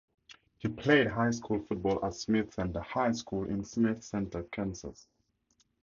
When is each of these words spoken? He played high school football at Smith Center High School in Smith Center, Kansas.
He 0.57 0.67
played 0.67 1.05
high 1.05 1.29
school 1.29 1.59
football 1.59 2.03
at 2.03 2.15
Smith 2.15 2.55
Center 2.55 2.79
High 2.81 3.11
School 3.11 3.47
in 3.47 3.63
Smith 3.63 4.03
Center, 4.03 4.41
Kansas. 4.41 5.07